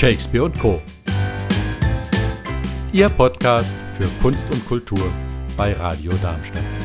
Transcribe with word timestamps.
Shakespeare 0.00 0.44
und 0.44 0.58
Co. 0.58 0.80
Ihr 2.90 3.10
Podcast 3.10 3.76
für 3.92 4.08
Kunst 4.22 4.50
und 4.50 4.66
Kultur 4.66 5.12
bei 5.58 5.74
Radio 5.74 6.10
Darmstadt. 6.22 6.79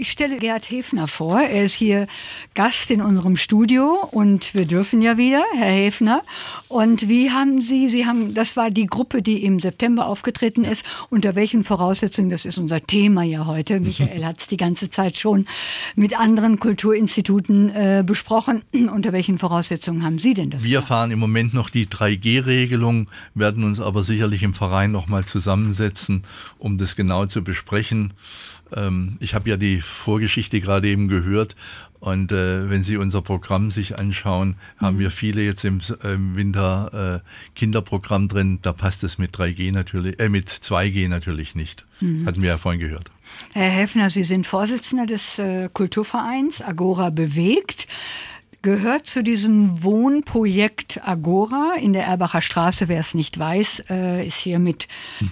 Ich 0.00 0.12
stelle 0.12 0.36
Gerhard 0.36 0.70
Hefner 0.70 1.08
vor. 1.08 1.40
Er 1.40 1.64
ist 1.64 1.72
hier 1.72 2.06
Gast 2.54 2.88
in 2.92 3.02
unserem 3.02 3.36
Studio 3.36 3.98
und 4.12 4.54
wir 4.54 4.64
dürfen 4.64 5.02
ja 5.02 5.18
wieder, 5.18 5.42
Herr 5.56 5.72
Hefner. 5.72 6.22
Und 6.68 7.08
wie 7.08 7.32
haben 7.32 7.60
Sie, 7.60 7.88
Sie 7.88 8.06
haben, 8.06 8.32
das 8.32 8.56
war 8.56 8.70
die 8.70 8.86
Gruppe, 8.86 9.22
die 9.22 9.42
im 9.42 9.58
September 9.58 10.06
aufgetreten 10.06 10.62
ist. 10.62 10.84
Unter 11.10 11.34
welchen 11.34 11.64
Voraussetzungen, 11.64 12.30
das 12.30 12.44
ist 12.44 12.58
unser 12.58 12.80
Thema 12.80 13.24
ja 13.24 13.46
heute. 13.46 13.80
Michael 13.80 14.24
hat 14.24 14.38
es 14.38 14.46
die 14.46 14.56
ganze 14.56 14.88
Zeit 14.88 15.16
schon 15.16 15.46
mit 15.96 16.16
anderen 16.16 16.60
Kulturinstituten 16.60 17.70
äh, 17.70 18.04
besprochen. 18.06 18.62
Unter 18.72 19.12
welchen 19.12 19.38
Voraussetzungen 19.38 20.04
haben 20.04 20.20
Sie 20.20 20.32
denn 20.32 20.50
das? 20.50 20.62
Wir 20.62 20.74
gemacht? 20.74 20.86
fahren 20.86 21.10
im 21.10 21.18
Moment 21.18 21.54
noch 21.54 21.70
die 21.70 21.86
3G-Regelung, 21.86 23.10
werden 23.34 23.64
uns 23.64 23.80
aber 23.80 24.04
sicherlich 24.04 24.44
im 24.44 24.54
Verein 24.54 24.92
nochmal 24.92 25.24
zusammensetzen, 25.24 26.22
um 26.60 26.78
das 26.78 26.94
genau 26.94 27.26
zu 27.26 27.42
besprechen. 27.42 28.12
Ähm, 28.74 29.16
ich 29.20 29.34
habe 29.34 29.50
ja 29.50 29.56
die 29.56 29.80
Vorgeschichte 29.88 30.60
gerade 30.60 30.88
eben 30.88 31.08
gehört 31.08 31.56
und 32.00 32.30
äh, 32.30 32.70
wenn 32.70 32.82
Sie 32.82 32.96
unser 32.96 33.22
Programm 33.22 33.70
sich 33.70 33.98
anschauen, 33.98 34.50
mhm. 34.50 34.86
haben 34.86 34.98
wir 34.98 35.10
viele 35.10 35.42
jetzt 35.42 35.64
im, 35.64 35.80
im 36.04 36.36
Winter 36.36 37.22
äh, 37.24 37.56
Kinderprogramm 37.58 38.28
drin. 38.28 38.60
Da 38.62 38.72
passt 38.72 39.02
es 39.02 39.18
mit 39.18 39.34
3G 39.34 39.72
natürlich, 39.72 40.20
äh, 40.20 40.28
mit 40.28 40.48
2G 40.48 41.08
natürlich 41.08 41.54
nicht. 41.54 41.86
Mhm. 42.00 42.26
Hatten 42.26 42.42
wir 42.42 42.50
ja 42.50 42.58
vorhin 42.58 42.80
gehört. 42.80 43.10
Herr 43.52 43.70
Heffner, 43.70 44.10
Sie 44.10 44.24
sind 44.24 44.46
Vorsitzender 44.46 45.06
des 45.06 45.38
äh, 45.38 45.68
Kulturvereins 45.72 46.62
Agora 46.62 47.10
bewegt 47.10 47.88
gehört 48.62 49.06
zu 49.06 49.22
diesem 49.22 49.82
Wohnprojekt 49.82 51.00
Agora 51.06 51.74
in 51.80 51.92
der 51.92 52.04
Erbacher 52.04 52.40
Straße. 52.40 52.88
Wer 52.88 53.00
es 53.00 53.14
nicht 53.14 53.38
weiß, 53.38 53.84
äh, 53.90 54.26
ist 54.26 54.38
hiermit 54.38 54.88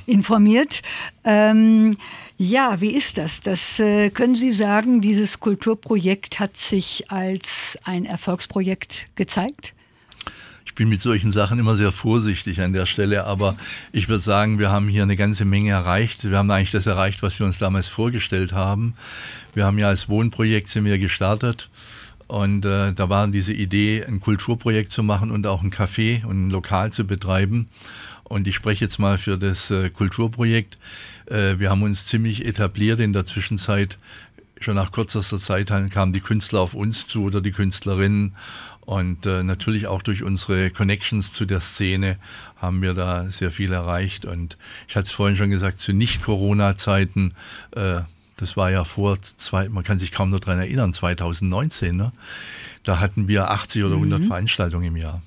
informiert. 0.07 0.83
Ähm, 1.25 1.97
ja, 2.39 2.81
wie 2.81 2.91
ist 2.91 3.19
das? 3.19 3.41
Das 3.41 3.81
äh, 3.81 4.11
können 4.11 4.37
Sie 4.37 4.53
sagen, 4.53 5.01
dieses 5.01 5.41
Kulturprojekt 5.41 6.39
hat 6.39 6.57
sich 6.57 7.11
als 7.11 7.79
ein 7.85 8.05
Erfolgsprojekt 8.05 9.07
gezeigt? 9.17 9.73
Ich 10.67 10.75
bin 10.75 10.91
mit 10.91 11.01
solchen 11.01 11.33
Sachen 11.33 11.59
immer 11.59 11.75
sehr 11.75 11.91
vorsichtig 11.91 12.61
an 12.61 12.75
der 12.75 12.85
Stelle, 12.85 13.25
aber 13.25 13.57
ich 13.93 14.09
würde 14.09 14.23
sagen, 14.23 14.59
wir 14.59 14.71
haben 14.71 14.89
hier 14.89 15.03
eine 15.03 15.17
ganze 15.17 15.47
Menge 15.47 15.71
erreicht. 15.71 16.23
Wir 16.29 16.37
haben 16.37 16.51
eigentlich 16.51 16.71
das 16.71 16.87
erreicht, 16.87 17.23
was 17.23 17.39
wir 17.39 17.47
uns 17.47 17.59
damals 17.59 17.89
vorgestellt 17.89 18.53
haben. 18.53 18.95
Wir 19.55 19.65
haben 19.65 19.79
ja 19.79 19.89
als 19.89 20.11
Wohnprojekt 20.11 20.69
sind 20.69 20.85
wir 20.85 20.99
gestartet 20.99 21.71
und 22.29 22.65
äh, 22.65 22.93
da 22.93 23.09
war 23.09 23.29
diese 23.29 23.53
Idee, 23.53 24.05
ein 24.05 24.21
Kulturprojekt 24.21 24.91
zu 24.91 25.03
machen 25.03 25.31
und 25.31 25.47
auch 25.47 25.63
ein 25.63 25.71
Café 25.71 26.25
und 26.25 26.47
ein 26.47 26.51
Lokal 26.51 26.93
zu 26.93 27.07
betreiben. 27.07 27.69
Und 28.25 28.49
ich 28.49 28.57
spreche 28.57 28.85
jetzt 28.85 28.99
mal 28.99 29.19
für 29.19 29.39
das 29.39 29.71
äh, 29.71 29.91
Kulturprojekt. 29.91 30.79
Äh, 31.27 31.59
wir 31.59 31.71
haben 31.71 31.83
uns 31.83 32.07
ziemlich 32.07 32.45
etabliert 32.45 32.99
in 33.01 33.13
der 33.13 33.25
Zwischenzeit. 33.25 33.99
Schon 34.59 34.75
nach 34.75 34.91
kürzester 34.91 35.39
Zeit 35.39 35.69
kamen 35.91 36.13
die 36.13 36.21
Künstler 36.21 36.61
auf 36.61 36.75
uns 36.75 37.07
zu 37.07 37.25
oder 37.25 37.41
die 37.41 37.53
Künstlerinnen. 37.53 38.35
Und 38.81 39.27
äh, 39.27 39.43
natürlich 39.43 39.87
auch 39.87 40.03
durch 40.03 40.23
unsere 40.23 40.71
Connections 40.71 41.33
zu 41.33 41.45
der 41.45 41.61
Szene 41.61 42.19
haben 42.57 42.83
wir 42.83 42.95
da 42.95 43.31
sehr 43.31 43.53
viel 43.53 43.73
erreicht. 43.73 44.25
Und 44.25 44.57
ich 44.89 44.97
hatte 44.97 45.07
es 45.07 45.13
vorhin 45.13 45.37
schon 45.37 45.51
gesagt, 45.51 45.79
zu 45.79 45.93
Nicht-Corona-Zeiten, 45.93 47.35
äh, 47.73 48.03
das 48.37 48.57
war 48.57 48.71
ja 48.71 48.85
vor 48.85 49.21
zwei, 49.21 49.69
man 49.69 49.85
kann 49.85 49.99
sich 49.99 50.13
kaum 50.13 50.31
noch 50.31 50.41
dran 50.41 50.59
erinnern, 50.59 50.93
2019, 50.93 51.97
ne? 51.97 52.13
da 52.85 53.01
hatten 53.01 53.29
wir 53.29 53.51
80 53.51 53.85
oder 53.85 53.95
100 53.95 54.21
mhm. 54.21 54.27
Veranstaltungen 54.27 54.87
im 54.87 54.97
Jahr. 54.97 55.23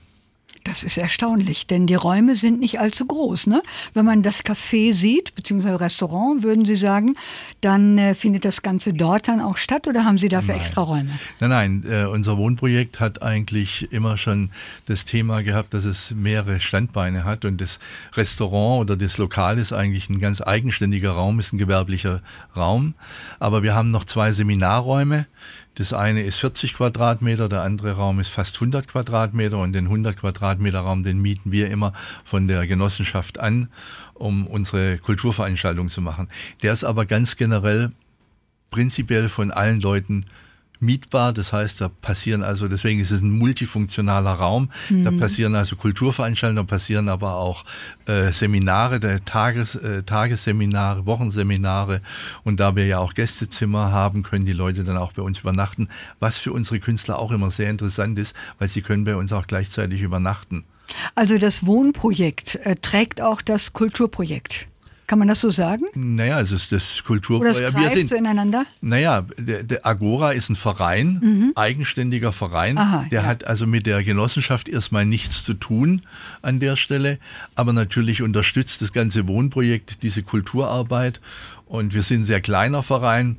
Das 0.63 0.83
ist 0.83 0.97
erstaunlich, 0.97 1.67
denn 1.67 1.87
die 1.87 1.95
Räume 1.95 2.35
sind 2.35 2.59
nicht 2.59 2.79
allzu 2.79 3.05
groß. 3.05 3.47
Ne? 3.47 3.63
Wenn 3.93 4.05
man 4.05 4.23
das 4.23 4.43
Café 4.43 4.93
sieht, 4.93 5.33
beziehungsweise 5.35 5.79
Restaurant, 5.79 6.43
würden 6.43 6.65
Sie 6.65 6.75
sagen, 6.75 7.15
dann 7.61 7.97
äh, 7.97 8.13
findet 8.13 8.45
das 8.45 8.61
Ganze 8.61 8.93
dort 8.93 9.27
dann 9.27 9.39
auch 9.41 9.57
statt 9.57 9.87
oder 9.87 10.03
haben 10.03 10.17
Sie 10.17 10.27
dafür 10.27 10.55
nein. 10.55 10.61
extra 10.61 10.81
Räume? 10.81 11.11
Nein, 11.39 11.49
nein, 11.49 11.83
äh, 11.87 12.05
unser 12.05 12.37
Wohnprojekt 12.37 12.99
hat 12.99 13.21
eigentlich 13.21 13.91
immer 13.91 14.17
schon 14.17 14.51
das 14.85 15.05
Thema 15.05 15.43
gehabt, 15.43 15.73
dass 15.73 15.85
es 15.85 16.11
mehrere 16.11 16.59
Standbeine 16.59 17.23
hat 17.23 17.45
und 17.45 17.61
das 17.61 17.79
Restaurant 18.15 18.81
oder 18.81 18.97
das 18.97 19.17
Lokal 19.17 19.57
ist 19.57 19.71
eigentlich 19.71 20.09
ein 20.09 20.19
ganz 20.19 20.41
eigenständiger 20.41 21.11
Raum, 21.11 21.39
ist 21.39 21.53
ein 21.53 21.57
gewerblicher 21.57 22.21
Raum. 22.55 22.95
Aber 23.39 23.63
wir 23.63 23.75
haben 23.75 23.91
noch 23.91 24.03
zwei 24.03 24.31
Seminarräume, 24.31 25.25
das 25.79 25.93
eine 25.93 26.23
ist 26.23 26.39
40 26.39 26.73
Quadratmeter, 26.73 27.47
der 27.47 27.61
andere 27.61 27.93
Raum 27.93 28.19
ist 28.19 28.27
fast 28.27 28.55
100 28.55 28.89
Quadratmeter 28.89 29.57
und 29.59 29.71
den 29.71 29.85
100 29.85 30.17
Quadratmeter 30.17 30.81
Raum, 30.81 31.03
den 31.03 31.21
mieten 31.21 31.53
wir 31.53 31.71
immer 31.71 31.93
von 32.25 32.49
der 32.49 32.67
Genossenschaft 32.67 33.39
an, 33.39 33.69
um 34.13 34.45
unsere 34.45 34.97
Kulturveranstaltung 34.97 35.87
zu 35.87 36.01
machen. 36.01 36.27
Der 36.63 36.73
ist 36.73 36.83
aber 36.83 37.05
ganz 37.05 37.37
generell 37.37 37.93
prinzipiell 38.71 39.29
von 39.29 39.51
allen 39.51 39.79
Leuten 39.79 40.25
mietbar. 40.79 41.33
Das 41.33 41.53
heißt, 41.53 41.81
da 41.81 41.89
passieren 41.89 42.43
also, 42.43 42.67
deswegen 42.67 42.99
ist 42.99 43.11
es 43.11 43.21
ein 43.21 43.31
multifunktionaler 43.31 44.33
Raum. 44.33 44.69
Mhm. 44.89 45.05
Da 45.05 45.11
passieren 45.11 45.55
also 45.55 45.75
Kulturveranstaltungen, 45.75 46.65
da 46.65 46.69
passieren 46.69 47.09
aber 47.09 47.35
auch 47.35 47.65
äh, 48.05 48.31
Seminare, 48.31 48.99
der 48.99 49.23
Tages, 49.25 49.75
äh, 49.75 50.03
Tagesseminare, 50.03 51.05
Wochenseminare. 51.05 52.01
Und 52.43 52.59
da 52.59 52.75
wir 52.75 52.85
ja 52.85 52.99
auch 52.99 53.13
Gästezimmer 53.13 53.91
haben, 53.91 54.23
können 54.23 54.45
die 54.45 54.53
Leute 54.53 54.83
dann 54.83 54.97
auch 54.97 55.13
bei 55.13 55.21
uns 55.21 55.39
übernachten, 55.39 55.89
was 56.19 56.37
für 56.37 56.53
unsere 56.53 56.79
Künstler 56.79 57.19
auch 57.19 57.31
immer 57.31 57.51
sehr 57.51 57.69
interessant 57.69 58.17
ist, 58.19 58.35
weil 58.57 58.67
sie 58.67 58.81
können 58.81 59.03
bei 59.03 59.15
uns 59.15 59.31
auch 59.33 59.47
gleichzeitig 59.47 60.01
übernachten. 60.01 60.63
Also 61.15 61.37
das 61.37 61.65
Wohnprojekt 61.65 62.55
äh, 62.63 62.75
trägt 62.75 63.21
auch 63.21 63.41
das 63.41 63.73
Kulturprojekt. 63.73 64.68
Kann 65.09 65.17
man 65.17 65.27
das 65.27 65.41
so 65.41 65.49
sagen? 65.49 65.85
Naja, 65.95 66.39
es 66.39 66.51
ist 66.51 66.71
das 66.71 67.03
Kultur. 67.03 67.39
Oder 67.39 67.49
es 67.49 67.59
wir 67.75 67.89
sind, 67.89 68.11
so 68.11 68.15
ineinander? 68.15 68.67
Naja, 68.79 69.25
der, 69.39 69.63
der 69.63 69.83
Agora 69.83 70.33
ist 70.33 70.51
ein 70.51 70.55
Verein, 70.55 71.19
mhm. 71.19 71.51
eigenständiger 71.55 72.31
Verein. 72.31 72.77
Aha, 72.77 73.07
der 73.09 73.21
ja. 73.21 73.27
hat 73.27 73.43
also 73.43 73.65
mit 73.65 73.87
der 73.87 74.03
Genossenschaft 74.03 74.69
erstmal 74.69 75.07
nichts 75.07 75.43
zu 75.43 75.55
tun 75.55 76.03
an 76.43 76.59
der 76.59 76.75
Stelle, 76.75 77.17
aber 77.55 77.73
natürlich 77.73 78.21
unterstützt 78.21 78.83
das 78.83 78.93
ganze 78.93 79.27
Wohnprojekt 79.27 80.03
diese 80.03 80.21
Kulturarbeit. 80.21 81.19
Und 81.69 81.93
wir 81.93 82.01
sind 82.01 82.21
ein 82.21 82.25
sehr 82.25 82.41
kleiner 82.41 82.83
Verein 82.83 83.37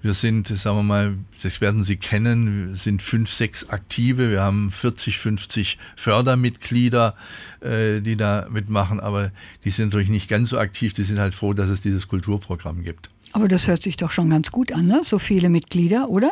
wir 0.00 0.14
sind, 0.14 0.46
sagen 0.46 0.76
wir 0.76 0.82
mal, 0.84 1.18
das 1.42 1.60
werden 1.60 1.82
Sie 1.82 1.96
kennen, 1.96 2.76
sind 2.76 3.02
fünf, 3.02 3.32
sechs 3.32 3.68
Aktive. 3.68 4.30
Wir 4.30 4.42
haben 4.42 4.70
40, 4.70 5.18
50 5.18 5.76
Fördermitglieder, 5.96 7.16
äh, 7.60 8.00
die 8.00 8.16
da 8.16 8.46
mitmachen, 8.48 9.00
aber 9.00 9.32
die 9.64 9.70
sind 9.70 9.88
natürlich 9.88 10.08
nicht 10.08 10.28
ganz 10.28 10.50
so 10.50 10.58
aktiv. 10.58 10.92
Die 10.92 11.02
sind 11.02 11.18
halt 11.18 11.34
froh, 11.34 11.52
dass 11.52 11.68
es 11.68 11.80
dieses 11.80 12.06
Kulturprogramm 12.06 12.84
gibt. 12.84 13.08
Aber 13.32 13.48
das 13.48 13.66
hört 13.66 13.82
sich 13.82 13.96
doch 13.96 14.10
schon 14.10 14.30
ganz 14.30 14.52
gut 14.52 14.72
an, 14.72 14.86
ne? 14.86 15.00
So 15.04 15.18
viele 15.18 15.48
Mitglieder, 15.48 16.08
oder? 16.08 16.30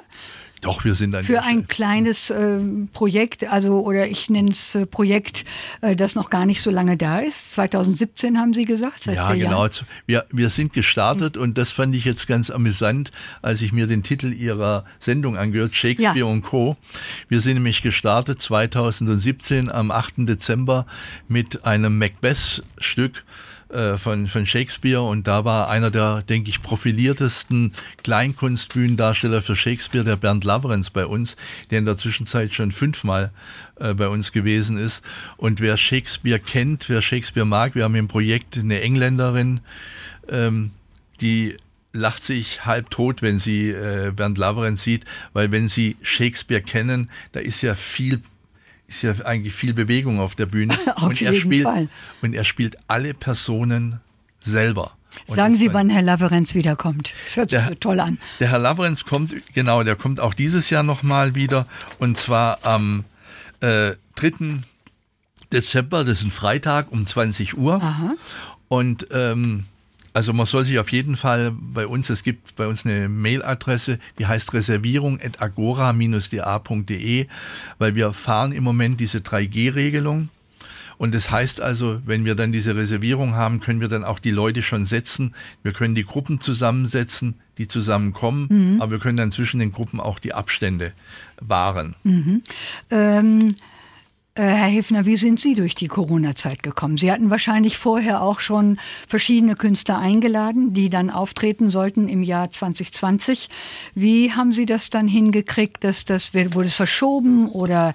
Doch, 0.62 0.84
wir 0.84 0.94
sind 0.94 1.14
ein 1.14 1.24
für 1.24 1.42
ein 1.42 1.68
kleines 1.68 2.30
äh, 2.30 2.58
Projekt, 2.92 3.46
also 3.46 3.80
oder 3.80 4.08
ich 4.08 4.30
nenne 4.30 4.50
es 4.50 4.74
äh, 4.74 4.86
Projekt, 4.86 5.44
äh, 5.82 5.94
das 5.94 6.14
noch 6.14 6.30
gar 6.30 6.46
nicht 6.46 6.62
so 6.62 6.70
lange 6.70 6.96
da 6.96 7.20
ist. 7.20 7.52
2017 7.52 8.38
haben 8.38 8.54
Sie 8.54 8.64
gesagt. 8.64 9.04
Seit 9.04 9.16
ja, 9.16 9.34
genau. 9.34 9.64
Jahren. 9.64 9.86
Wir, 10.06 10.24
wir 10.30 10.48
sind 10.50 10.72
gestartet 10.72 11.36
mhm. 11.36 11.42
und 11.42 11.58
das 11.58 11.72
fand 11.72 11.94
ich 11.94 12.04
jetzt 12.04 12.26
ganz 12.26 12.50
amüsant, 12.50 13.12
als 13.42 13.60
ich 13.62 13.72
mir 13.72 13.86
den 13.86 14.02
Titel 14.02 14.32
Ihrer 14.32 14.84
Sendung 14.98 15.36
angehört, 15.36 15.74
Shakespeare 15.74 16.18
ja. 16.18 16.24
und 16.24 16.42
Co. 16.42 16.76
Wir 17.28 17.40
sind 17.40 17.54
nämlich 17.54 17.82
gestartet 17.82 18.40
2017 18.40 19.70
am 19.70 19.90
8. 19.90 20.14
Dezember 20.18 20.86
mit 21.28 21.66
einem 21.66 21.98
Macbeth-Stück 21.98 23.24
äh, 23.68 23.96
von, 23.98 24.28
von 24.28 24.46
Shakespeare 24.46 25.02
und 25.02 25.26
da 25.26 25.44
war 25.44 25.68
einer 25.68 25.90
der, 25.90 26.22
denke 26.22 26.50
ich, 26.50 26.62
profiliertesten 26.62 27.74
Kleinkunstbühnendarsteller 28.02 29.42
für 29.42 29.56
Shakespeare, 29.56 30.04
der 30.04 30.16
Bernd 30.16 30.44
Laverenz 30.44 30.90
bei 30.90 31.04
uns, 31.04 31.36
der 31.70 31.80
in 31.80 31.84
der 31.84 31.96
Zwischenzeit 31.96 32.54
schon 32.54 32.70
fünfmal 32.70 33.32
äh, 33.80 33.94
bei 33.94 34.08
uns 34.08 34.30
gewesen 34.30 34.78
ist. 34.78 35.02
Und 35.36 35.60
wer 35.60 35.76
Shakespeare 35.76 36.38
kennt, 36.38 36.88
wer 36.88 37.02
Shakespeare 37.02 37.46
mag, 37.46 37.74
wir 37.74 37.84
haben 37.84 37.96
im 37.96 38.08
Projekt 38.08 38.56
eine 38.56 38.80
Engländerin, 38.80 39.60
ähm, 40.28 40.70
die 41.20 41.56
lacht 41.92 42.22
sich 42.22 42.66
halb 42.66 42.90
tot, 42.90 43.22
wenn 43.22 43.38
sie 43.38 43.70
äh, 43.70 44.12
Bernd 44.14 44.38
Laverenz 44.38 44.82
sieht, 44.82 45.04
weil 45.32 45.50
wenn 45.50 45.68
sie 45.68 45.96
Shakespeare 46.02 46.62
kennen, 46.62 47.10
da 47.32 47.40
ist 47.40 47.62
ja 47.62 47.74
viel 47.74 48.22
ist 48.88 49.02
ja 49.02 49.12
eigentlich 49.24 49.54
viel 49.54 49.74
Bewegung 49.74 50.20
auf 50.20 50.34
der 50.34 50.46
Bühne. 50.46 50.76
auf 50.96 51.04
und 51.04 51.20
jeden 51.20 51.34
er 51.34 51.40
spielt, 51.40 51.64
Fall. 51.64 51.88
Und 52.22 52.34
er 52.34 52.44
spielt 52.44 52.76
alle 52.88 53.14
Personen 53.14 54.00
selber. 54.40 54.92
Und 55.26 55.36
Sagen 55.36 55.56
Sie, 55.56 55.72
wann 55.72 55.88
Herr 55.88 56.02
Laverenz 56.02 56.54
wiederkommt. 56.54 57.14
Das 57.24 57.36
hört 57.36 57.50
sich 57.50 57.60
so 57.60 57.74
toll 57.74 58.00
an. 58.00 58.18
Der 58.38 58.50
Herr 58.50 58.58
Laverenz 58.58 59.04
kommt, 59.04 59.34
genau, 59.54 59.82
der 59.82 59.96
kommt 59.96 60.20
auch 60.20 60.34
dieses 60.34 60.68
Jahr 60.68 60.82
nochmal 60.82 61.34
wieder. 61.34 61.66
Und 61.98 62.18
zwar 62.18 62.64
am 62.64 63.04
äh, 63.60 63.94
3. 64.16 64.60
Dezember, 65.52 66.04
das 66.04 66.18
ist 66.18 66.24
ein 66.24 66.30
Freitag 66.30 66.92
um 66.92 67.06
20 67.06 67.56
Uhr. 67.56 67.82
Aha. 67.82 68.14
Und 68.68 69.06
ähm, 69.12 69.64
Also 70.16 70.32
man 70.32 70.46
soll 70.46 70.64
sich 70.64 70.78
auf 70.78 70.90
jeden 70.92 71.14
Fall 71.14 71.52
bei 71.54 71.86
uns, 71.86 72.08
es 72.08 72.22
gibt 72.22 72.56
bei 72.56 72.66
uns 72.66 72.86
eine 72.86 73.10
Mailadresse, 73.10 73.98
die 74.18 74.24
heißt 74.24 74.54
reservierung.agora-da.de, 74.54 77.26
weil 77.76 77.94
wir 77.94 78.14
fahren 78.14 78.52
im 78.52 78.64
Moment 78.64 78.98
diese 78.98 79.18
3G-Regelung. 79.18 80.30
Und 80.96 81.14
das 81.14 81.30
heißt 81.30 81.60
also, 81.60 82.00
wenn 82.06 82.24
wir 82.24 82.34
dann 82.34 82.50
diese 82.50 82.74
Reservierung 82.74 83.34
haben, 83.34 83.60
können 83.60 83.82
wir 83.82 83.88
dann 83.88 84.04
auch 84.04 84.18
die 84.18 84.30
Leute 84.30 84.62
schon 84.62 84.86
setzen. 84.86 85.34
Wir 85.62 85.74
können 85.74 85.94
die 85.94 86.06
Gruppen 86.06 86.40
zusammensetzen, 86.40 87.34
die 87.58 87.68
zusammenkommen, 87.68 88.46
mhm. 88.48 88.80
aber 88.80 88.92
wir 88.92 89.00
können 89.00 89.18
dann 89.18 89.32
zwischen 89.32 89.60
den 89.60 89.70
Gruppen 89.70 90.00
auch 90.00 90.18
die 90.18 90.32
Abstände 90.32 90.94
wahren. 91.42 91.94
Mhm. 92.04 92.42
Ähm 92.90 93.48
äh, 93.48 93.52
Herr 94.42 94.68
Hefner, 94.68 95.06
wie 95.06 95.16
sind 95.16 95.40
Sie 95.40 95.54
durch 95.54 95.74
die 95.74 95.88
Corona-Zeit 95.88 96.62
gekommen? 96.62 96.98
Sie 96.98 97.10
hatten 97.10 97.30
wahrscheinlich 97.30 97.78
vorher 97.78 98.20
auch 98.20 98.40
schon 98.40 98.78
verschiedene 99.08 99.56
Künstler 99.56 99.98
eingeladen, 99.98 100.74
die 100.74 100.90
dann 100.90 101.08
auftreten 101.10 101.70
sollten 101.70 102.08
im 102.08 102.22
Jahr 102.22 102.50
2020. 102.50 103.48
Wie 103.94 104.32
haben 104.32 104.52
Sie 104.52 104.66
das 104.66 104.90
dann 104.90 105.08
hingekriegt, 105.08 105.84
dass 105.84 106.04
das 106.04 106.34
wurde 106.34 106.66
es 106.66 106.74
verschoben 106.74 107.48
oder 107.48 107.94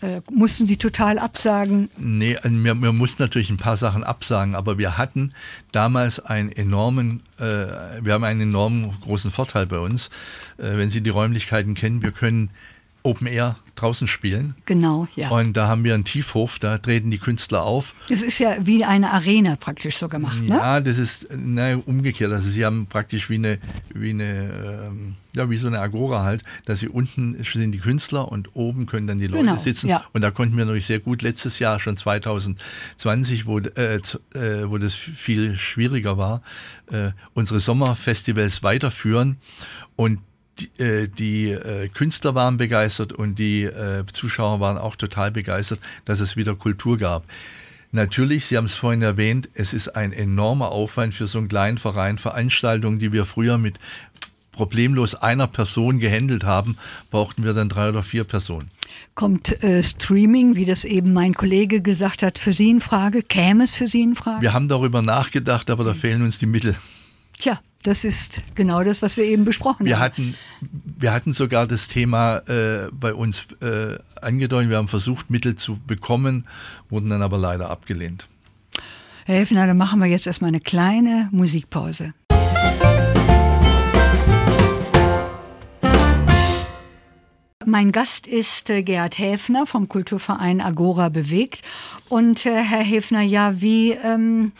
äh, 0.00 0.20
mussten 0.32 0.66
Sie 0.66 0.76
total 0.76 1.18
absagen? 1.18 1.90
Nee, 1.98 2.34
äh, 2.34 2.40
wir, 2.44 2.80
wir, 2.80 2.92
mussten 2.92 3.22
natürlich 3.22 3.50
ein 3.50 3.56
paar 3.56 3.76
Sachen 3.76 4.04
absagen, 4.04 4.54
aber 4.54 4.78
wir 4.78 4.96
hatten 4.96 5.32
damals 5.72 6.20
einen 6.20 6.50
enormen, 6.50 7.22
äh, 7.38 7.42
wir 8.00 8.14
haben 8.14 8.24
einen 8.24 8.42
enormen 8.42 8.96
großen 9.02 9.30
Vorteil 9.30 9.66
bei 9.66 9.78
uns. 9.78 10.08
Äh, 10.56 10.76
wenn 10.76 10.88
Sie 10.88 11.00
die 11.00 11.10
Räumlichkeiten 11.10 11.74
kennen, 11.74 12.02
wir 12.02 12.12
können 12.12 12.50
Open 13.02 13.26
Air 13.26 13.56
draußen 13.80 14.08
spielen. 14.08 14.54
Genau, 14.66 15.08
ja. 15.16 15.30
Und 15.30 15.56
da 15.56 15.68
haben 15.68 15.84
wir 15.84 15.94
einen 15.94 16.04
Tiefhof, 16.04 16.58
da 16.58 16.78
treten 16.78 17.10
die 17.10 17.18
Künstler 17.18 17.62
auf. 17.62 17.94
Das 18.08 18.22
ist 18.22 18.38
ja 18.38 18.56
wie 18.60 18.84
eine 18.84 19.10
Arena 19.10 19.56
praktisch 19.56 19.96
so 19.96 20.08
gemacht, 20.08 20.42
ne? 20.42 20.56
Ja, 20.56 20.80
das 20.80 20.98
ist 20.98 21.28
na, 21.36 21.76
umgekehrt. 21.76 22.32
Also 22.32 22.50
sie 22.50 22.64
haben 22.64 22.86
praktisch 22.86 23.30
wie 23.30 23.36
eine, 23.36 23.58
wie 23.94 24.10
eine, 24.10 24.88
ähm, 24.88 25.14
ja, 25.34 25.48
wie 25.48 25.56
so 25.56 25.66
eine 25.66 25.80
Agora 25.80 26.22
halt, 26.22 26.44
dass 26.64 26.80
sie 26.80 26.88
unten 26.88 27.42
sind 27.44 27.72
die 27.72 27.78
Künstler 27.78 28.30
und 28.30 28.54
oben 28.54 28.86
können 28.86 29.06
dann 29.06 29.18
die 29.18 29.26
Leute 29.26 29.44
genau, 29.44 29.56
sitzen. 29.56 29.88
Ja. 29.88 30.04
Und 30.12 30.22
da 30.22 30.30
konnten 30.30 30.56
wir 30.56 30.64
natürlich 30.64 30.86
sehr 30.86 31.00
gut 31.00 31.22
letztes 31.22 31.58
Jahr, 31.58 31.80
schon 31.80 31.96
2020, 31.96 33.46
wo, 33.46 33.58
äh, 33.58 33.96
äh, 33.96 34.70
wo 34.70 34.78
das 34.78 34.94
viel 34.94 35.56
schwieriger 35.56 36.18
war, 36.18 36.42
äh, 36.90 37.10
unsere 37.34 37.60
Sommerfestivals 37.60 38.62
weiterführen. 38.62 39.36
Und 39.96 40.18
die, 40.58 40.82
äh, 40.82 41.08
die 41.08 41.50
äh, 41.50 41.88
Künstler 41.88 42.34
waren 42.34 42.56
begeistert 42.56 43.12
und 43.12 43.38
die 43.38 43.62
äh, 43.62 44.04
Zuschauer 44.12 44.60
waren 44.60 44.78
auch 44.78 44.96
total 44.96 45.30
begeistert, 45.30 45.80
dass 46.04 46.20
es 46.20 46.36
wieder 46.36 46.54
Kultur 46.54 46.98
gab. 46.98 47.24
Natürlich, 47.92 48.46
Sie 48.46 48.56
haben 48.56 48.66
es 48.66 48.74
vorhin 48.74 49.02
erwähnt, 49.02 49.48
es 49.54 49.72
ist 49.72 49.88
ein 49.88 50.12
enormer 50.12 50.70
Aufwand 50.70 51.12
für 51.14 51.26
so 51.26 51.38
einen 51.38 51.48
kleinen 51.48 51.78
Verein. 51.78 52.18
Veranstaltungen, 52.18 53.00
die 53.00 53.12
wir 53.12 53.24
früher 53.24 53.58
mit 53.58 53.80
problemlos 54.52 55.14
einer 55.14 55.46
Person 55.46 55.98
gehandelt 55.98 56.44
haben, 56.44 56.76
brauchten 57.10 57.44
wir 57.44 57.52
dann 57.52 57.68
drei 57.68 57.88
oder 57.88 58.02
vier 58.02 58.24
Personen. 58.24 58.70
Kommt 59.14 59.62
äh, 59.64 59.82
Streaming, 59.82 60.54
wie 60.54 60.64
das 60.64 60.84
eben 60.84 61.12
mein 61.12 61.34
Kollege 61.34 61.80
gesagt 61.80 62.22
hat, 62.22 62.38
für 62.38 62.52
Sie 62.52 62.70
in 62.70 62.80
Frage? 62.80 63.22
Käme 63.22 63.64
es 63.64 63.74
für 63.74 63.88
Sie 63.88 64.02
in 64.02 64.14
Frage? 64.14 64.42
Wir 64.42 64.52
haben 64.52 64.68
darüber 64.68 65.02
nachgedacht, 65.02 65.70
aber 65.70 65.84
da 65.84 65.94
fehlen 65.94 66.22
uns 66.22 66.38
die 66.38 66.46
Mittel. 66.46 66.76
Tja, 67.38 67.60
das 67.82 68.04
ist 68.04 68.42
genau 68.54 68.84
das, 68.84 69.02
was 69.02 69.16
wir 69.16 69.24
eben 69.24 69.44
besprochen 69.44 69.86
wir 69.86 69.96
haben. 69.98 70.04
Hatten, 70.04 70.34
wir 70.98 71.12
hatten 71.12 71.32
sogar 71.32 71.66
das 71.66 71.88
Thema 71.88 72.38
äh, 72.46 72.88
bei 72.92 73.14
uns 73.14 73.46
äh, 73.62 73.98
angedeutet. 74.20 74.70
Wir 74.70 74.76
haben 74.76 74.88
versucht, 74.88 75.30
Mittel 75.30 75.56
zu 75.56 75.78
bekommen, 75.86 76.46
wurden 76.88 77.10
dann 77.10 77.22
aber 77.22 77.38
leider 77.38 77.70
abgelehnt. 77.70 78.26
Herr 79.24 79.36
Helfner, 79.36 79.66
dann 79.66 79.76
machen 79.76 80.00
wir 80.00 80.06
jetzt 80.06 80.26
erstmal 80.26 80.48
eine 80.48 80.60
kleine 80.60 81.28
Musikpause. 81.32 82.12
Mein 87.70 87.92
Gast 87.92 88.26
ist 88.26 88.68
äh, 88.68 88.82
Gerhard 88.82 89.16
Häfner 89.16 89.64
vom 89.64 89.88
Kulturverein 89.88 90.60
Agora 90.60 91.08
bewegt. 91.08 91.62
Und 92.08 92.44
äh, 92.44 92.56
Herr 92.64 92.82
Häfner, 92.82 93.22
ja, 93.22 93.60
wie 93.60 93.92
ähm, 93.92 94.50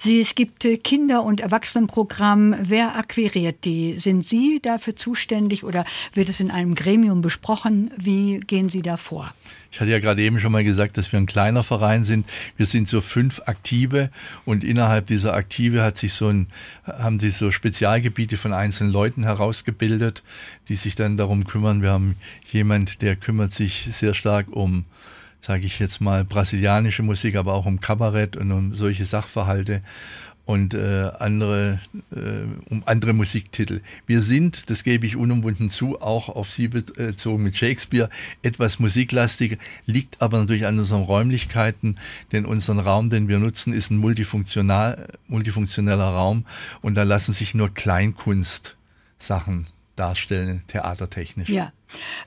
Sie, 0.00 0.22
es 0.22 0.34
gibt 0.34 0.64
äh, 0.64 0.78
Kinder- 0.78 1.24
und 1.24 1.40
Erwachsenenprogramm. 1.40 2.56
Wer 2.58 2.96
akquiriert 2.96 3.66
die? 3.66 3.98
Sind 3.98 4.26
Sie 4.26 4.60
dafür 4.62 4.96
zuständig 4.96 5.62
oder 5.62 5.84
wird 6.14 6.30
es 6.30 6.40
in 6.40 6.50
einem 6.50 6.74
Gremium 6.74 7.20
besprochen? 7.20 7.90
Wie 7.98 8.40
gehen 8.40 8.70
Sie 8.70 8.80
da 8.80 8.96
vor? 8.96 9.34
Ich 9.74 9.80
hatte 9.80 9.90
ja 9.90 9.98
gerade 9.98 10.22
eben 10.22 10.38
schon 10.38 10.52
mal 10.52 10.62
gesagt, 10.62 10.98
dass 10.98 11.10
wir 11.10 11.18
ein 11.18 11.26
kleiner 11.26 11.64
Verein 11.64 12.04
sind. 12.04 12.26
Wir 12.56 12.64
sind 12.64 12.86
so 12.86 13.00
fünf 13.00 13.42
Aktive 13.46 14.08
und 14.44 14.62
innerhalb 14.62 15.08
dieser 15.08 15.34
Aktive 15.34 15.82
hat 15.82 15.96
sich 15.96 16.12
so 16.12 16.28
ein, 16.28 16.46
haben 16.86 17.18
sich 17.18 17.34
so 17.34 17.50
Spezialgebiete 17.50 18.36
von 18.36 18.52
einzelnen 18.52 18.92
Leuten 18.92 19.24
herausgebildet, 19.24 20.22
die 20.68 20.76
sich 20.76 20.94
dann 20.94 21.16
darum 21.16 21.44
kümmern. 21.44 21.82
Wir 21.82 21.90
haben 21.90 22.14
jemand, 22.54 23.02
der 23.02 23.16
kümmert 23.16 23.52
sich 23.52 23.88
sehr 23.90 24.14
stark 24.14 24.46
um 24.50 24.86
sage 25.44 25.66
ich 25.66 25.78
jetzt 25.78 26.00
mal, 26.00 26.24
brasilianische 26.24 27.02
Musik, 27.02 27.36
aber 27.36 27.52
auch 27.52 27.66
um 27.66 27.80
Kabarett 27.80 28.36
und 28.36 28.50
um 28.50 28.72
solche 28.72 29.04
Sachverhalte 29.04 29.82
und 30.46 30.74
äh, 30.74 31.10
andere 31.18 31.80
äh, 32.14 32.44
um 32.70 32.82
andere 32.86 33.12
Musiktitel. 33.12 33.80
Wir 34.06 34.20
sind, 34.20 34.70
das 34.70 34.84
gebe 34.84 35.06
ich 35.06 35.16
unumwunden 35.16 35.70
zu, 35.70 36.00
auch 36.00 36.28
auf 36.28 36.50
Sie 36.50 36.68
bezogen 36.68 37.42
mit 37.42 37.56
Shakespeare 37.56 38.10
etwas 38.42 38.78
musiklastiger, 38.78 39.56
liegt 39.86 40.20
aber 40.20 40.38
natürlich 40.38 40.66
an 40.66 40.78
unseren 40.78 41.02
Räumlichkeiten, 41.02 41.98
denn 42.32 42.46
unseren 42.46 42.78
Raum, 42.78 43.10
den 43.10 43.28
wir 43.28 43.38
nutzen, 43.38 43.72
ist 43.72 43.90
ein 43.90 43.98
multifunktional, 43.98 45.08
multifunktioneller 45.28 46.08
Raum 46.08 46.46
und 46.82 46.94
da 46.94 47.02
lassen 47.02 47.32
sich 47.32 47.54
nur 47.54 47.72
Kleinkunst-Sachen 47.72 49.66
darstellen, 49.96 50.62
theatertechnisch. 50.66 51.48
Ja. 51.48 51.72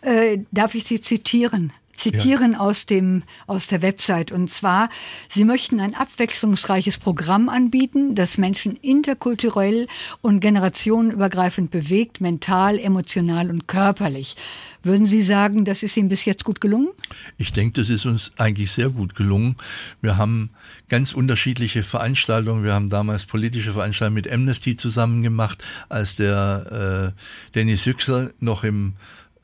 Äh, 0.01 0.39
darf 0.51 0.75
ich 0.75 0.85
Sie 0.85 1.01
zitieren? 1.01 1.73
Zitieren 2.11 2.53
ja. 2.53 2.59
aus, 2.59 2.85
dem, 2.85 3.23
aus 3.47 3.67
der 3.67 3.81
Website. 3.81 4.31
Und 4.31 4.49
zwar, 4.49 4.89
Sie 5.29 5.43
möchten 5.43 5.79
ein 5.79 5.95
abwechslungsreiches 5.95 6.97
Programm 6.97 7.49
anbieten, 7.49 8.15
das 8.15 8.37
Menschen 8.37 8.75
interkulturell 8.77 9.87
und 10.21 10.39
generationenübergreifend 10.39 11.71
bewegt, 11.71 12.21
mental, 12.21 12.79
emotional 12.79 13.49
und 13.49 13.67
körperlich. 13.67 14.35
Würden 14.83 15.05
Sie 15.05 15.21
sagen, 15.21 15.65
das 15.65 15.83
ist 15.83 15.97
Ihnen 15.97 16.07
bis 16.07 16.23
jetzt 16.25 16.43
gut 16.43 16.61
gelungen? 16.61 16.89
Ich 17.37 17.51
denke, 17.51 17.81
das 17.81 17.89
ist 17.89 18.05
uns 18.05 18.31
eigentlich 18.37 18.71
sehr 18.71 18.89
gut 18.89 19.15
gelungen. 19.15 19.57
Wir 20.01 20.17
haben 20.17 20.51
ganz 20.87 21.13
unterschiedliche 21.13 21.83
Veranstaltungen. 21.83 22.63
Wir 22.63 22.73
haben 22.73 22.89
damals 22.89 23.25
politische 23.25 23.73
Veranstaltungen 23.73 24.15
mit 24.15 24.31
Amnesty 24.31 24.77
zusammen 24.77 25.23
gemacht, 25.23 25.63
als 25.89 26.15
der 26.15 27.13
äh, 27.13 27.53
Dennis 27.55 27.85
Yüksel 27.85 28.33
noch 28.39 28.63
im 28.63 28.93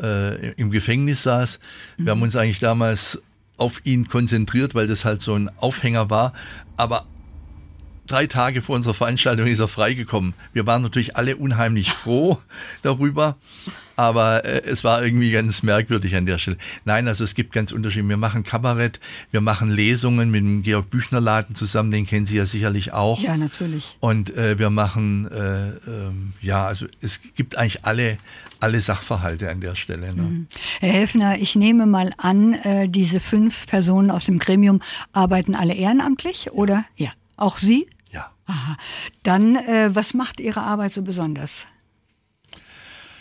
äh, 0.01 0.51
im 0.53 0.71
Gefängnis 0.71 1.23
saß. 1.23 1.59
Wir 1.97 2.11
haben 2.11 2.21
uns 2.21 2.35
eigentlich 2.35 2.59
damals 2.59 3.21
auf 3.57 3.81
ihn 3.85 4.07
konzentriert, 4.07 4.75
weil 4.75 4.87
das 4.87 5.05
halt 5.05 5.21
so 5.21 5.35
ein 5.35 5.49
Aufhänger 5.57 6.09
war. 6.09 6.33
Aber 6.77 7.05
drei 8.07 8.27
Tage 8.27 8.61
vor 8.61 8.75
unserer 8.75 8.93
Veranstaltung 8.93 9.47
ist 9.47 9.59
er 9.59 9.67
freigekommen. 9.67 10.33
Wir 10.51 10.65
waren 10.65 10.81
natürlich 10.81 11.15
alle 11.15 11.37
unheimlich 11.37 11.91
froh 11.91 12.37
darüber, 12.81 13.37
aber 13.95 14.45
äh, 14.45 14.63
es 14.65 14.83
war 14.83 15.03
irgendwie 15.03 15.31
ganz 15.31 15.63
merkwürdig 15.63 16.15
an 16.15 16.25
der 16.25 16.37
Stelle. 16.37 16.57
Nein, 16.85 17.07
also 17.07 17.23
es 17.23 17.35
gibt 17.35 17.53
ganz 17.53 17.71
Unterschiede. 17.71 18.07
Wir 18.07 18.17
machen 18.17 18.43
Kabarett, 18.43 18.99
wir 19.31 19.41
machen 19.41 19.71
Lesungen 19.71 20.31
mit 20.31 20.41
dem 20.41 20.63
Georg 20.63 20.89
Büchner 20.89 21.21
Laden 21.21 21.55
zusammen, 21.55 21.91
den 21.91 22.05
kennen 22.05 22.25
Sie 22.25 22.37
ja 22.37 22.45
sicherlich 22.45 22.93
auch. 22.93 23.19
Ja, 23.19 23.37
natürlich. 23.37 23.97
Und 23.99 24.35
äh, 24.35 24.59
wir 24.59 24.69
machen, 24.69 25.29
äh, 25.31 25.69
ähm, 25.89 26.33
ja, 26.41 26.65
also 26.65 26.85
es 27.01 27.21
gibt 27.35 27.57
eigentlich 27.57 27.85
alle, 27.85 28.17
alle 28.59 28.81
Sachverhalte 28.81 29.49
an 29.49 29.61
der 29.61 29.75
Stelle. 29.75 30.13
Ne? 30.13 30.21
Mhm. 30.21 30.47
Herr 30.79 30.93
Helfner, 30.93 31.37
ich 31.39 31.55
nehme 31.55 31.85
mal 31.85 32.11
an, 32.17 32.53
äh, 32.53 32.89
diese 32.89 33.19
fünf 33.19 33.67
Personen 33.67 34.11
aus 34.11 34.25
dem 34.25 34.39
Gremium 34.39 34.81
arbeiten 35.13 35.55
alle 35.55 35.73
ehrenamtlich, 35.73 36.51
oder? 36.51 36.85
Ja. 36.95 37.11
Auch 37.43 37.57
Sie? 37.57 37.87
Ja. 38.09 38.31
Aha. 38.45 38.77
Dann, 39.23 39.57
äh, 39.57 39.93
was 39.93 40.13
macht 40.13 40.39
Ihre 40.39 40.61
Arbeit 40.61 40.93
so 40.93 41.01
besonders? 41.01 41.65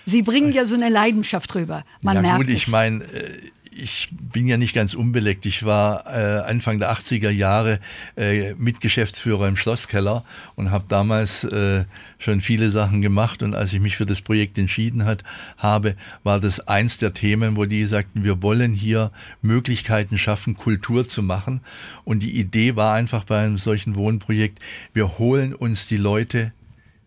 Sie 0.04 0.22
bringen 0.22 0.52
ja 0.52 0.64
so 0.64 0.76
eine 0.76 0.90
Leidenschaft 0.90 1.52
rüber. 1.56 1.84
Man 2.02 2.14
ja, 2.16 2.22
merkt 2.22 2.38
gut, 2.38 2.48
ich 2.48 2.68
meine, 2.68 3.02
äh, 3.02 3.50
ich 3.82 4.10
bin 4.12 4.46
ja 4.46 4.56
nicht 4.56 4.74
ganz 4.74 4.94
unbeleckt. 4.94 5.44
Ich 5.44 5.64
war 5.64 6.06
äh, 6.06 6.48
Anfang 6.48 6.78
der 6.78 6.92
80er 6.92 7.30
Jahre 7.30 7.80
äh, 8.16 8.54
Mitgeschäftsführer 8.54 9.48
im 9.48 9.56
Schlosskeller 9.56 10.24
und 10.54 10.70
habe 10.70 10.84
damals 10.88 11.42
äh, 11.44 11.84
schon 12.18 12.40
viele 12.40 12.70
Sachen 12.70 13.02
gemacht. 13.02 13.42
Und 13.42 13.54
als 13.54 13.72
ich 13.72 13.80
mich 13.80 13.96
für 13.96 14.06
das 14.06 14.22
Projekt 14.22 14.56
entschieden 14.58 15.04
hat, 15.04 15.24
habe, 15.58 15.96
war 16.22 16.38
das 16.38 16.60
eins 16.60 16.98
der 16.98 17.12
Themen, 17.12 17.56
wo 17.56 17.64
die 17.64 17.84
sagten, 17.84 18.22
wir 18.22 18.40
wollen 18.40 18.72
hier 18.72 19.10
Möglichkeiten 19.42 20.16
schaffen, 20.16 20.56
Kultur 20.56 21.06
zu 21.08 21.22
machen. 21.22 21.60
Und 22.04 22.22
die 22.22 22.38
Idee 22.38 22.76
war 22.76 22.94
einfach 22.94 23.24
bei 23.24 23.40
einem 23.40 23.58
solchen 23.58 23.96
Wohnprojekt, 23.96 24.60
wir 24.94 25.18
holen 25.18 25.54
uns 25.54 25.88
die 25.88 25.96
Leute 25.96 26.52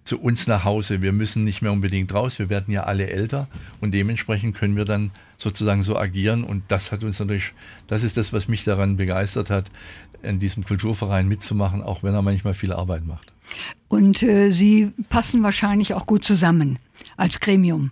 zu 0.05 0.19
uns 0.19 0.47
nach 0.47 0.63
Hause. 0.63 1.01
Wir 1.01 1.11
müssen 1.11 1.43
nicht 1.43 1.61
mehr 1.61 1.71
unbedingt 1.71 2.13
raus, 2.13 2.39
wir 2.39 2.49
werden 2.49 2.71
ja 2.71 2.83
alle 2.83 3.09
älter 3.09 3.47
und 3.81 3.91
dementsprechend 3.91 4.55
können 4.55 4.77
wir 4.77 4.85
dann 4.85 5.11
sozusagen 5.37 5.83
so 5.83 5.97
agieren 5.97 6.43
und 6.43 6.63
das 6.69 6.91
hat 6.91 7.03
uns 7.03 7.19
natürlich, 7.19 7.53
das 7.87 8.03
ist 8.03 8.15
das, 8.15 8.31
was 8.31 8.47
mich 8.47 8.63
daran 8.63 8.95
begeistert 8.95 9.49
hat, 9.49 9.71
in 10.21 10.39
diesem 10.39 10.63
Kulturverein 10.63 11.27
mitzumachen, 11.27 11.81
auch 11.81 12.03
wenn 12.03 12.13
er 12.13 12.21
manchmal 12.21 12.53
viel 12.53 12.71
Arbeit 12.71 13.05
macht. 13.05 13.33
Und 13.87 14.23
äh, 14.23 14.51
Sie 14.51 14.91
passen 15.09 15.43
wahrscheinlich 15.43 15.93
auch 15.93 16.05
gut 16.05 16.23
zusammen 16.23 16.79
als 17.17 17.39
Gremium. 17.39 17.91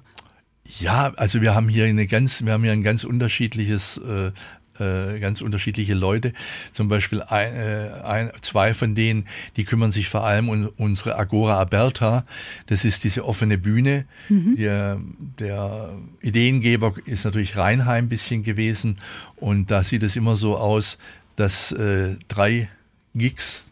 Ja, 0.80 1.14
also 1.18 1.42
wir 1.42 1.54
haben 1.54 1.68
hier 1.68 1.86
eine 1.86 2.08
ganz, 2.08 2.46
wir 2.46 2.54
haben 2.54 2.64
hier 2.64 2.72
ein 2.72 2.84
ganz 2.84 3.04
unterschiedliches 3.04 3.98
äh, 3.98 4.32
äh, 4.80 5.20
ganz 5.20 5.42
unterschiedliche 5.42 5.94
Leute. 5.94 6.34
Zum 6.72 6.88
Beispiel 6.88 7.22
ein, 7.22 7.54
äh, 7.54 7.90
ein, 8.04 8.32
zwei 8.42 8.74
von 8.74 8.96
denen, 8.96 9.28
die 9.56 9.66
kümmern 9.66 9.92
sich 9.92 10.10
vor 10.10 10.24
allem 10.24 10.50
um 10.50 10.70
unsere 10.78 11.18
Agora 11.18 11.60
Aberta. 11.60 12.26
Das 12.68 12.86
ist 12.86 13.04
diese 13.04 13.26
offene 13.26 13.58
Bühne. 13.58 14.06
Mhm. 14.30 14.56
Der, 14.56 15.00
der 15.40 15.94
Ideengeber 16.22 16.96
ist 17.06 17.26
natürlich 17.26 17.58
Reinheim 17.58 18.06
ein 18.06 18.10
bisschen 18.10 18.44
gewesen. 18.44 19.00
Und 19.36 19.72
da 19.72 19.84
sieht 19.84 20.04
es 20.04 20.16
immer 20.16 20.36
so 20.36 20.58
aus, 20.58 20.98
dass 21.36 21.72
äh, 21.72 22.18
drei 22.28 22.70
Gigs 23.16 23.64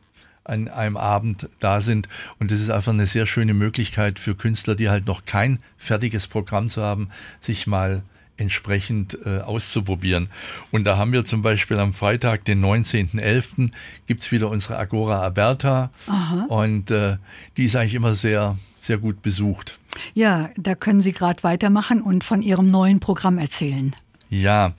an 0.43 0.67
einem 0.67 0.97
Abend 0.97 1.47
da 1.59 1.81
sind. 1.81 2.07
Und 2.39 2.51
das 2.51 2.59
ist 2.59 2.69
einfach 2.69 2.93
eine 2.93 3.05
sehr 3.05 3.25
schöne 3.25 3.53
Möglichkeit 3.53 4.19
für 4.19 4.35
Künstler, 4.35 4.75
die 4.75 4.89
halt 4.89 5.05
noch 5.05 5.25
kein 5.25 5.59
fertiges 5.77 6.27
Programm 6.27 6.69
zu 6.69 6.81
haben, 6.81 7.09
sich 7.39 7.67
mal 7.67 8.03
entsprechend 8.41 9.17
äh, 9.25 9.39
auszuprobieren. 9.39 10.29
Und 10.71 10.83
da 10.83 10.97
haben 10.97 11.13
wir 11.13 11.23
zum 11.23 11.41
Beispiel 11.41 11.79
am 11.79 11.93
Freitag, 11.93 12.45
den 12.45 12.63
19.11., 12.63 13.71
gibt 14.07 14.21
es 14.21 14.31
wieder 14.31 14.49
unsere 14.49 14.77
Agora 14.77 15.21
Aberta. 15.21 15.91
Aha. 16.07 16.45
Und 16.49 16.91
äh, 16.91 17.17
die 17.57 17.65
ist 17.65 17.75
eigentlich 17.75 17.95
immer 17.95 18.15
sehr, 18.15 18.57
sehr 18.81 18.97
gut 18.97 19.21
besucht. 19.21 19.79
Ja, 20.13 20.49
da 20.57 20.75
können 20.75 21.01
Sie 21.01 21.13
gerade 21.13 21.43
weitermachen 21.43 22.01
und 22.01 22.23
von 22.23 22.41
Ihrem 22.41 22.71
neuen 22.71 22.99
Programm 22.99 23.37
erzählen. 23.37 23.95
Ja, 24.29 24.73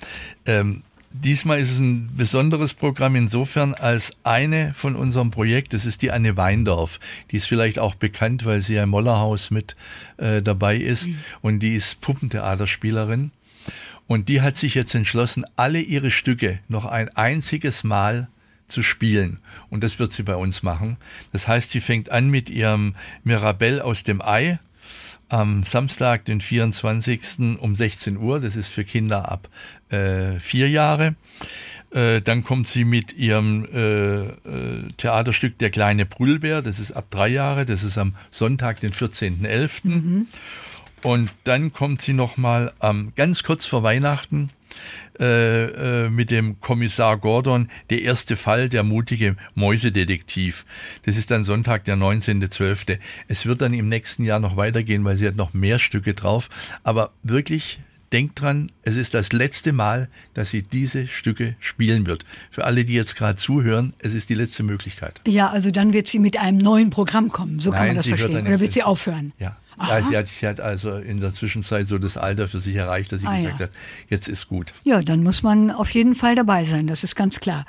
ähm, 0.46 0.82
Diesmal 1.14 1.60
ist 1.60 1.72
es 1.72 1.78
ein 1.78 2.08
besonderes 2.16 2.72
Programm 2.72 3.16
insofern, 3.16 3.74
als 3.74 4.12
eine 4.24 4.72
von 4.74 4.96
unserem 4.96 5.30
Projekt, 5.30 5.74
das 5.74 5.84
ist 5.84 6.00
die 6.00 6.10
Anne 6.10 6.38
Weindorf. 6.38 6.98
Die 7.30 7.36
ist 7.36 7.46
vielleicht 7.46 7.78
auch 7.78 7.94
bekannt, 7.94 8.46
weil 8.46 8.62
sie 8.62 8.74
ja 8.74 8.84
im 8.84 8.88
Mollerhaus 8.88 9.50
mit 9.50 9.76
äh, 10.16 10.40
dabei 10.40 10.76
ist 10.76 11.08
mhm. 11.08 11.18
und 11.42 11.58
die 11.58 11.74
ist 11.74 12.00
Puppentheaterspielerin. 12.00 13.30
Und 14.06 14.28
die 14.28 14.40
hat 14.42 14.56
sich 14.56 14.74
jetzt 14.74 14.94
entschlossen, 14.94 15.44
alle 15.56 15.80
ihre 15.80 16.10
Stücke 16.10 16.58
noch 16.68 16.84
ein 16.84 17.08
einziges 17.10 17.84
Mal 17.84 18.28
zu 18.68 18.82
spielen. 18.82 19.38
Und 19.70 19.84
das 19.84 19.98
wird 19.98 20.12
sie 20.12 20.22
bei 20.22 20.36
uns 20.36 20.62
machen. 20.62 20.96
Das 21.32 21.46
heißt, 21.48 21.70
sie 21.70 21.80
fängt 21.80 22.10
an 22.10 22.28
mit 22.28 22.50
ihrem 22.50 22.94
Mirabelle 23.24 23.84
aus 23.84 24.04
dem 24.04 24.20
Ei 24.20 24.58
am 25.28 25.64
Samstag, 25.64 26.24
den 26.26 26.40
24. 26.40 27.58
um 27.58 27.74
16 27.74 28.18
Uhr. 28.18 28.40
Das 28.40 28.56
ist 28.56 28.68
für 28.68 28.84
Kinder 28.84 29.30
ab 29.30 29.48
äh, 29.88 30.38
vier 30.40 30.68
Jahre. 30.68 31.14
Äh, 31.90 32.22
dann 32.22 32.44
kommt 32.44 32.68
sie 32.68 32.84
mit 32.84 33.12
ihrem 33.12 33.66
äh, 33.72 34.22
äh, 34.24 34.88
Theaterstück 34.96 35.58
Der 35.58 35.70
kleine 35.70 36.06
Brüllbär. 36.06 36.62
Das 36.62 36.78
ist 36.78 36.92
ab 36.92 37.06
drei 37.10 37.28
Jahre. 37.28 37.66
Das 37.66 37.82
ist 37.82 37.98
am 37.98 38.14
Sonntag, 38.30 38.80
den 38.80 38.92
14.11. 38.92 39.80
Mhm. 39.84 40.26
Und 41.02 41.30
dann 41.44 41.72
kommt 41.72 42.00
sie 42.00 42.12
nochmal 42.12 42.72
ähm, 42.80 43.12
ganz 43.16 43.42
kurz 43.42 43.66
vor 43.66 43.82
Weihnachten 43.82 44.48
äh, 45.20 46.04
äh, 46.04 46.08
mit 46.08 46.30
dem 46.30 46.60
Kommissar 46.60 47.18
Gordon, 47.18 47.68
der 47.90 48.02
erste 48.02 48.36
Fall, 48.36 48.68
der 48.68 48.82
mutige 48.82 49.36
Mäusedetektiv. 49.54 50.64
Das 51.04 51.16
ist 51.16 51.30
dann 51.30 51.44
Sonntag, 51.44 51.84
der 51.84 51.96
19.12. 51.96 52.98
Es 53.28 53.46
wird 53.46 53.60
dann 53.60 53.74
im 53.74 53.88
nächsten 53.88 54.24
Jahr 54.24 54.40
noch 54.40 54.56
weitergehen, 54.56 55.04
weil 55.04 55.16
sie 55.16 55.26
hat 55.26 55.36
noch 55.36 55.52
mehr 55.52 55.78
Stücke 55.78 56.14
drauf. 56.14 56.48
Aber 56.82 57.10
wirklich 57.22 57.80
denkt 58.12 58.40
dran, 58.40 58.70
es 58.82 58.96
ist 58.96 59.14
das 59.14 59.32
letzte 59.32 59.72
Mal, 59.72 60.08
dass 60.34 60.50
sie 60.50 60.62
diese 60.62 61.08
Stücke 61.08 61.56
spielen 61.60 62.06
wird. 62.06 62.24
Für 62.50 62.64
alle, 62.64 62.84
die 62.84 62.92
jetzt 62.92 63.16
gerade 63.16 63.36
zuhören, 63.36 63.94
es 63.98 64.14
ist 64.14 64.28
die 64.28 64.34
letzte 64.34 64.62
Möglichkeit. 64.62 65.20
Ja, 65.26 65.50
also 65.50 65.70
dann 65.70 65.92
wird 65.92 66.08
sie 66.08 66.18
mit 66.18 66.38
einem 66.38 66.58
neuen 66.58 66.90
Programm 66.90 67.30
kommen, 67.30 67.60
so 67.60 67.70
Nein, 67.70 67.78
kann 67.78 67.86
man 67.88 67.96
das 67.96 68.06
verstehen. 68.06 68.46
Oder 68.46 68.60
wird 68.60 68.72
sie 68.72 68.82
aufhören? 68.82 69.32
Ja. 69.38 69.56
Ja, 69.78 70.02
sie 70.02 70.16
hat, 70.16 70.28
sie 70.28 70.46
hat 70.46 70.60
also 70.60 70.96
in 70.96 71.20
der 71.20 71.32
Zwischenzeit 71.32 71.88
so 71.88 71.98
das 71.98 72.16
Alter 72.16 72.48
für 72.48 72.60
sich 72.60 72.74
erreicht, 72.74 73.12
dass 73.12 73.20
sie 73.20 73.26
ah, 73.26 73.36
gesagt 73.36 73.60
ja. 73.60 73.66
hat, 73.66 73.72
jetzt 74.08 74.28
ist 74.28 74.48
gut. 74.48 74.72
Ja, 74.84 75.02
dann 75.02 75.22
muss 75.22 75.42
man 75.42 75.70
auf 75.70 75.90
jeden 75.90 76.14
Fall 76.14 76.34
dabei 76.34 76.64
sein, 76.64 76.86
das 76.86 77.04
ist 77.04 77.16
ganz 77.16 77.40
klar. 77.40 77.64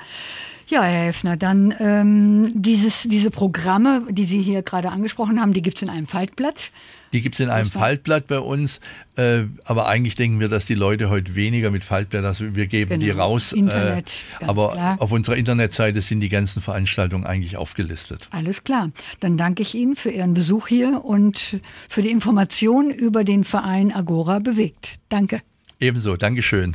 Ja, 0.66 0.82
Herr 0.82 1.06
Hefner, 1.06 1.36
dann 1.36 1.74
ähm, 1.78 2.50
dieses, 2.54 3.02
diese 3.02 3.30
Programme, 3.30 4.02
die 4.10 4.24
Sie 4.24 4.40
hier 4.40 4.62
gerade 4.62 4.90
angesprochen 4.90 5.40
haben, 5.40 5.52
die 5.52 5.62
gibt 5.62 5.76
es 5.76 5.82
in 5.82 5.90
einem 5.90 6.06
Faltblatt. 6.06 6.70
Die 7.12 7.20
gibt 7.20 7.36
es 7.36 7.40
in 7.40 7.48
einem 7.48 7.70
Faltblatt 7.70 8.26
bei 8.26 8.40
uns, 8.40 8.80
äh, 9.14 9.42
aber 9.64 9.86
eigentlich 9.86 10.16
denken 10.16 10.40
wir, 10.40 10.48
dass 10.48 10.64
die 10.64 10.74
Leute 10.74 11.10
heute 11.10 11.36
weniger 11.36 11.70
mit 11.70 11.84
Faltblatt, 11.84 12.24
also 12.24 12.56
wir 12.56 12.66
geben 12.66 12.88
genau. 12.88 13.02
die 13.02 13.10
raus. 13.10 13.52
Äh, 13.52 13.58
Internet, 13.58 14.14
äh, 14.40 14.46
aber 14.46 14.72
klar. 14.72 14.96
auf 15.00 15.12
unserer 15.12 15.36
Internetseite 15.36 16.00
sind 16.00 16.20
die 16.20 16.28
ganzen 16.28 16.60
Veranstaltungen 16.60 17.24
eigentlich 17.24 17.56
aufgelistet. 17.56 18.28
Alles 18.32 18.64
klar. 18.64 18.90
Dann 19.20 19.36
danke 19.36 19.62
ich 19.62 19.74
Ihnen 19.74 19.94
für 19.94 20.10
Ihren 20.10 20.34
Besuch 20.34 20.66
hier 20.66 21.04
und 21.04 21.60
für 21.88 22.02
die 22.02 22.10
Information 22.10 22.90
über 22.90 23.22
den 23.22 23.44
Verein 23.44 23.92
Agora 23.92 24.40
bewegt. 24.40 24.94
Danke. 25.08 25.42
Ebenso, 25.78 26.16
Dankeschön. 26.16 26.74